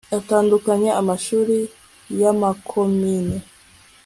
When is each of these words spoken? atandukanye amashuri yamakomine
atandukanye 0.17 0.89
amashuri 1.01 1.57
yamakomine 2.21 3.37